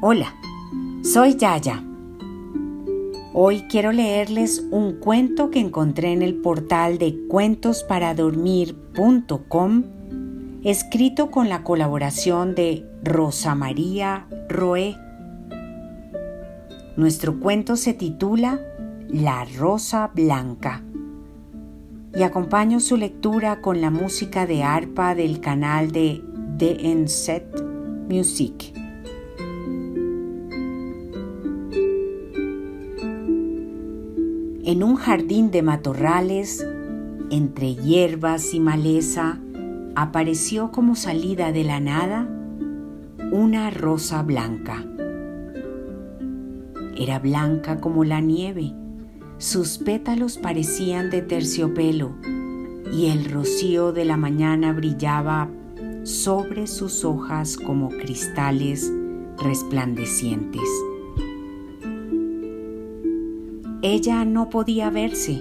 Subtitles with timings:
[0.00, 0.32] Hola,
[1.02, 1.82] soy Yaya.
[3.32, 9.82] Hoy quiero leerles un cuento que encontré en el portal de cuentosparadormir.com,
[10.62, 14.96] escrito con la colaboración de Rosa María Roé.
[16.96, 18.60] Nuestro cuento se titula
[19.08, 20.84] La Rosa Blanca
[22.14, 26.22] y acompaño su lectura con la música de arpa del canal de
[26.56, 27.42] DNZ
[28.08, 28.77] Music.
[34.68, 36.62] En un jardín de matorrales,
[37.30, 39.38] entre hierbas y maleza,
[39.94, 42.28] apareció como salida de la nada
[43.32, 44.84] una rosa blanca.
[46.98, 48.74] Era blanca como la nieve,
[49.38, 52.16] sus pétalos parecían de terciopelo
[52.92, 55.48] y el rocío de la mañana brillaba
[56.02, 58.92] sobre sus hojas como cristales
[59.42, 60.68] resplandecientes.
[63.80, 65.40] Ella no podía verse,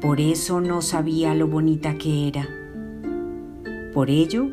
[0.00, 2.48] por eso no sabía lo bonita que era.
[3.92, 4.48] Por ello,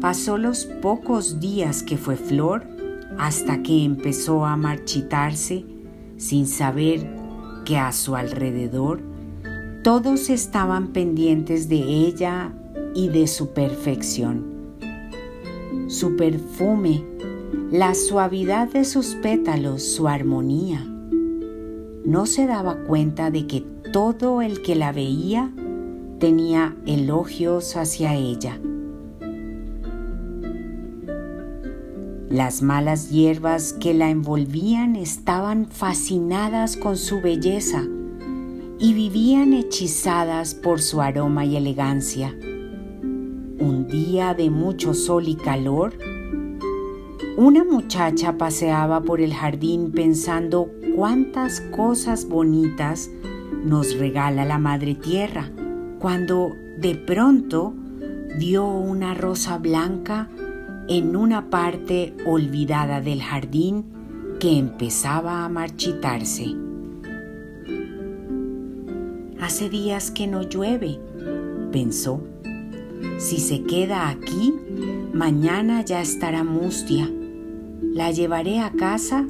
[0.00, 2.66] pasó los pocos días que fue flor
[3.18, 5.64] hasta que empezó a marchitarse
[6.16, 7.08] sin saber
[7.64, 9.00] que a su alrededor
[9.84, 12.52] todos estaban pendientes de ella
[12.96, 14.44] y de su perfección.
[15.86, 17.04] Su perfume,
[17.70, 20.84] la suavidad de sus pétalos, su armonía
[22.08, 23.60] no se daba cuenta de que
[23.92, 25.52] todo el que la veía
[26.18, 28.58] tenía elogios hacia ella.
[32.30, 37.84] Las malas hierbas que la envolvían estaban fascinadas con su belleza
[38.78, 42.34] y vivían hechizadas por su aroma y elegancia.
[43.60, 45.92] Un día de mucho sol y calor,
[47.38, 53.12] una muchacha paseaba por el jardín pensando cuántas cosas bonitas
[53.62, 55.48] nos regala la Madre Tierra,
[56.00, 57.74] cuando de pronto
[58.40, 60.28] vio una rosa blanca
[60.88, 63.84] en una parte olvidada del jardín
[64.40, 66.56] que empezaba a marchitarse.
[69.40, 70.98] Hace días que no llueve,
[71.70, 72.20] pensó.
[73.18, 74.52] Si se queda aquí,
[75.12, 77.08] mañana ya estará mustia.
[77.82, 79.26] La llevaré a casa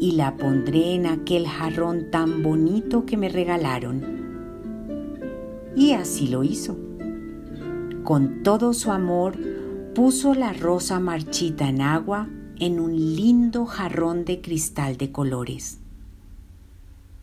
[0.00, 4.16] y la pondré en aquel jarrón tan bonito que me regalaron.
[5.76, 6.76] Y así lo hizo.
[8.04, 9.36] Con todo su amor
[9.94, 15.80] puso la rosa marchita en agua en un lindo jarrón de cristal de colores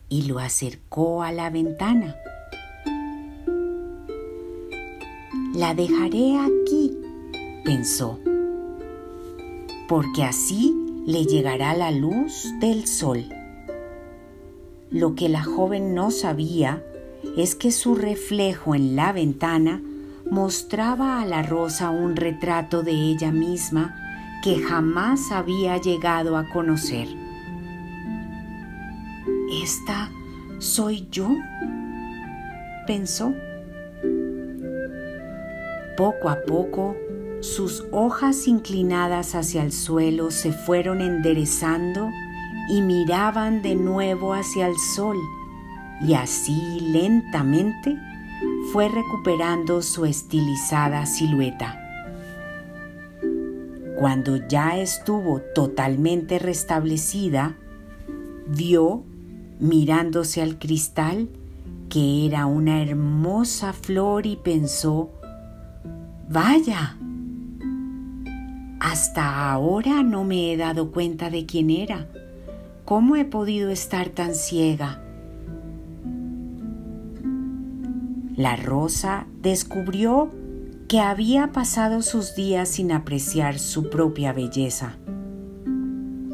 [0.08, 2.16] y lo acercó a la ventana.
[5.54, 6.96] La dejaré aquí,
[7.64, 8.20] pensó,
[9.88, 10.74] porque así
[11.06, 13.24] le llegará la luz del sol.
[14.90, 16.82] Lo que la joven no sabía
[17.36, 19.82] es que su reflejo en la ventana
[20.30, 23.94] mostraba a la rosa un retrato de ella misma
[24.42, 27.08] que jamás había llegado a conocer.
[29.62, 30.10] ¿Esta
[30.58, 31.28] soy yo?
[32.86, 33.34] pensó.
[35.96, 36.96] Poco a poco
[37.44, 42.08] sus hojas inclinadas hacia el suelo se fueron enderezando
[42.70, 45.18] y miraban de nuevo hacia el sol,
[46.00, 47.98] y así lentamente
[48.72, 51.80] fue recuperando su estilizada silueta.
[53.98, 57.58] Cuando ya estuvo totalmente restablecida,
[58.46, 59.04] vio,
[59.60, 61.28] mirándose al cristal,
[61.90, 65.10] que era una hermosa flor y pensó,
[66.28, 66.96] vaya,
[68.84, 72.06] hasta ahora no me he dado cuenta de quién era.
[72.84, 75.02] ¿Cómo he podido estar tan ciega?
[78.36, 80.30] La rosa descubrió
[80.86, 84.98] que había pasado sus días sin apreciar su propia belleza,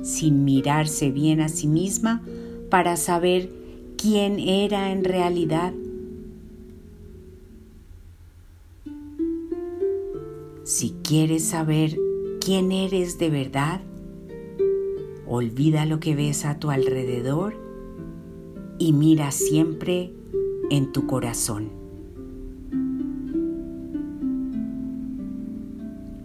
[0.03, 2.21] sin mirarse bien a sí misma
[2.69, 3.49] para saber
[3.97, 5.73] quién era en realidad.
[10.65, 11.97] Si quieres saber
[12.41, 13.81] quién eres de verdad,
[15.27, 17.55] olvida lo que ves a tu alrededor
[18.79, 20.13] y mira siempre
[20.71, 21.69] en tu corazón.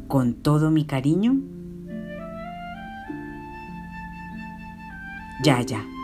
[0.07, 1.35] Con todo mi cariño,
[5.43, 5.94] Yaya.